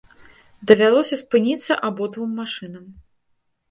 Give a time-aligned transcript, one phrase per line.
[0.71, 2.85] Давялося спыніцца абодвум машынам.